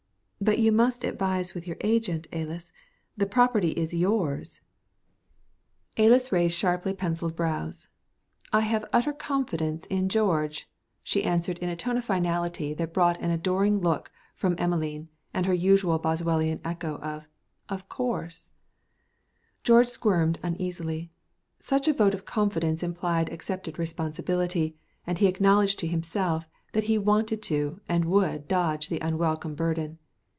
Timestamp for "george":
10.09-10.67, 19.63-19.89